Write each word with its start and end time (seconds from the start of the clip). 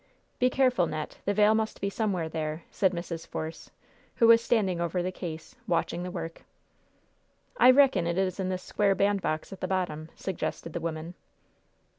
"Be 0.39 0.49
careful, 0.49 0.87
Net. 0.87 1.19
The 1.25 1.33
veil 1.35 1.53
must 1.53 1.79
be 1.79 1.87
somewhere 1.91 2.27
there," 2.27 2.63
said 2.71 2.91
Mrs. 2.91 3.27
Force, 3.27 3.69
who 4.15 4.25
was 4.25 4.43
standing 4.43 4.81
over 4.81 5.03
the 5.03 5.11
case, 5.11 5.55
watching 5.67 6.01
the 6.01 6.09
work. 6.09 6.43
"I 7.57 7.69
reckon 7.69 8.07
it 8.07 8.17
is 8.17 8.39
in 8.39 8.49
this 8.49 8.63
square 8.63 8.95
bandbox 8.95 9.53
at 9.53 9.61
the 9.61 9.67
bottom," 9.67 10.09
suggested 10.15 10.73
the 10.73 10.79
woman. 10.81 11.13